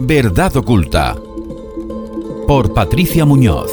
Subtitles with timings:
[0.00, 1.16] Verdad oculta.
[2.46, 3.72] Por Patricia Muñoz.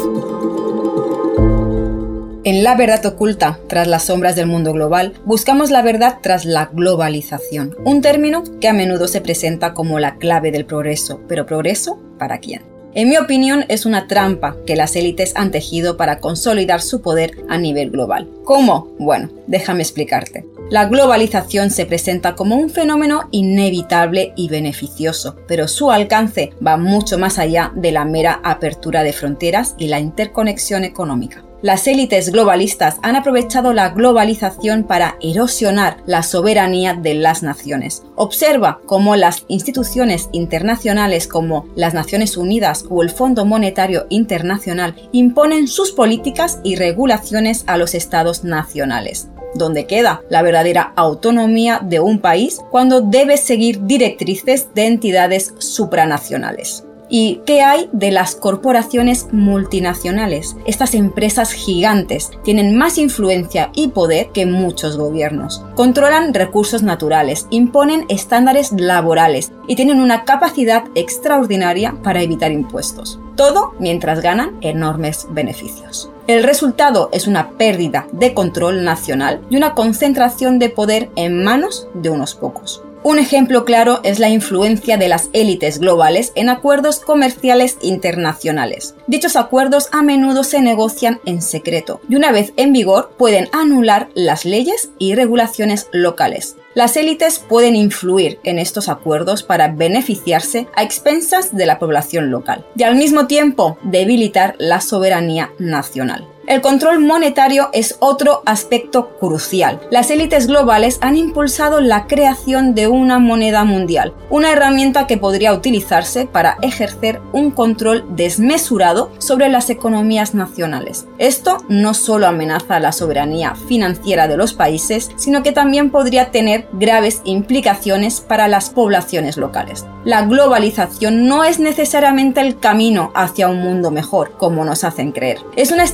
[2.46, 6.70] En La verdad oculta, tras las sombras del mundo global, buscamos la verdad tras la
[6.72, 12.00] globalización, un término que a menudo se presenta como la clave del progreso, pero progreso
[12.18, 12.62] para quién?
[12.94, 17.44] En mi opinión, es una trampa que las élites han tejido para consolidar su poder
[17.50, 18.30] a nivel global.
[18.46, 18.96] ¿Cómo?
[18.98, 20.46] Bueno, déjame explicarte.
[20.74, 27.20] La globalización se presenta como un fenómeno inevitable y beneficioso, pero su alcance va mucho
[27.20, 32.98] más allá de la mera apertura de fronteras y la interconexión económica las élites globalistas
[33.04, 38.04] han aprovechado la globalización para erosionar la soberanía de las naciones.
[38.16, 45.70] Observa cómo las instituciones internacionales como las Naciones Unidas o el Fondo Monetario Internacional imponen
[45.70, 52.20] sus políticas y regulaciones a los estados nacionales donde queda la verdadera autonomía de un
[52.20, 56.84] país cuando debe seguir directrices de entidades supranacionales.
[57.16, 60.56] ¿Y qué hay de las corporaciones multinacionales?
[60.66, 65.64] Estas empresas gigantes tienen más influencia y poder que muchos gobiernos.
[65.76, 73.20] Controlan recursos naturales, imponen estándares laborales y tienen una capacidad extraordinaria para evitar impuestos.
[73.36, 76.10] Todo mientras ganan enormes beneficios.
[76.28, 81.88] El resultado es una pérdida de control nacional y una concentración de poder en manos
[81.94, 82.84] de unos pocos.
[83.06, 88.96] Un ejemplo claro es la influencia de las élites globales en acuerdos comerciales internacionales.
[89.08, 94.08] Dichos acuerdos a menudo se negocian en secreto y una vez en vigor pueden anular
[94.14, 96.56] las leyes y regulaciones locales.
[96.76, 102.66] Las élites pueden influir en estos acuerdos para beneficiarse a expensas de la población local
[102.76, 106.33] y al mismo tiempo debilitar la soberanía nacional.
[106.46, 109.80] El control monetario es otro aspecto crucial.
[109.92, 115.54] Las élites globales han impulsado la creación de una moneda mundial, una herramienta que podría
[115.54, 121.08] utilizarse para ejercer un control desmesurado sobre las economías nacionales.
[121.18, 126.68] Esto no solo amenaza la soberanía financiera de los países, sino que también podría tener
[126.74, 129.86] graves implicaciones para las poblaciones locales.
[130.04, 135.38] La globalización no es necesariamente el camino hacia un mundo mejor, como nos hacen creer.
[135.56, 135.86] Es una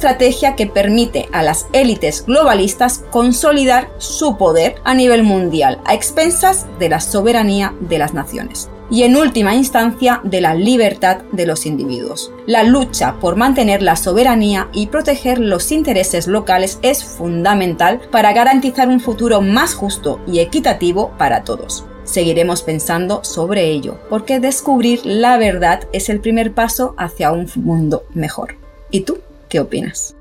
[0.56, 6.90] que permite a las élites globalistas consolidar su poder a nivel mundial a expensas de
[6.90, 12.32] la soberanía de las naciones y en última instancia de la libertad de los individuos.
[12.46, 18.88] La lucha por mantener la soberanía y proteger los intereses locales es fundamental para garantizar
[18.88, 21.86] un futuro más justo y equitativo para todos.
[22.04, 28.06] Seguiremos pensando sobre ello, porque descubrir la verdad es el primer paso hacia un mundo
[28.16, 28.56] mejor.
[28.90, 30.16] ¿Y tú qué opinas?